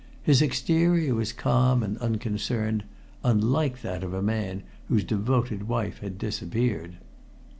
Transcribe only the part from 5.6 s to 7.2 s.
wife had disappeared.